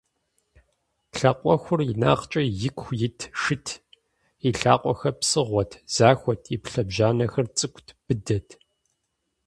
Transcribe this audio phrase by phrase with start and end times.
[1.17, 3.67] Лъакъуэхур инагъкӀэ ику ит шыт:
[4.47, 8.47] и лъакъуэхэр псыгъуэт, захуэт, и лъэбжьанэхэр цӀыкӀут, быдэт.